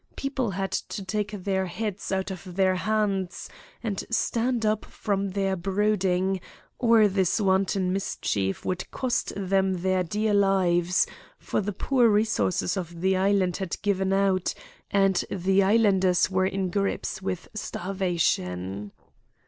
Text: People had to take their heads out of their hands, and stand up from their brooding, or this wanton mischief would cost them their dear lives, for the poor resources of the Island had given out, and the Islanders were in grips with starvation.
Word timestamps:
People 0.15 0.49
had 0.49 0.71
to 0.71 1.05
take 1.05 1.29
their 1.43 1.67
heads 1.67 2.11
out 2.11 2.31
of 2.31 2.55
their 2.55 2.73
hands, 2.73 3.47
and 3.83 4.03
stand 4.09 4.65
up 4.65 4.83
from 4.83 5.29
their 5.29 5.55
brooding, 5.55 6.41
or 6.79 7.07
this 7.07 7.39
wanton 7.39 7.93
mischief 7.93 8.65
would 8.65 8.89
cost 8.89 9.31
them 9.35 9.73
their 9.83 10.01
dear 10.01 10.33
lives, 10.33 11.05
for 11.37 11.61
the 11.61 11.71
poor 11.71 12.09
resources 12.09 12.75
of 12.75 13.01
the 13.01 13.15
Island 13.15 13.57
had 13.57 13.79
given 13.83 14.11
out, 14.11 14.55
and 14.89 15.23
the 15.29 15.61
Islanders 15.61 16.31
were 16.31 16.47
in 16.47 16.71
grips 16.71 17.21
with 17.21 17.47
starvation. 17.53 18.91